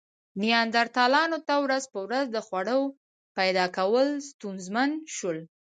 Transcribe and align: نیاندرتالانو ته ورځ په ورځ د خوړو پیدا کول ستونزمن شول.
نیاندرتالانو 0.41 1.37
ته 1.47 1.55
ورځ 1.63 1.83
په 1.93 1.99
ورځ 2.05 2.25
د 2.31 2.37
خوړو 2.47 2.81
پیدا 3.37 3.65
کول 3.77 4.07
ستونزمن 4.29 4.89
شول. 5.15 5.37